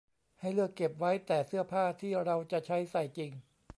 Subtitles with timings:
[0.39, 3.31] ให้เลือกเก็บไว้แต่เสื้อผ้าที่เราจะใช้ใส่จริง